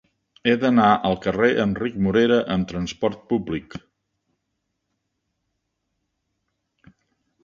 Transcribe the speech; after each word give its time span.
He 0.47 0.53
d'anar 0.61 0.85
al 1.09 1.17
carrer 1.25 1.49
d'Enric 1.57 1.99
Morera 2.05 2.39
amb 2.55 2.69
trasport 2.71 3.21
públic. 3.33 3.77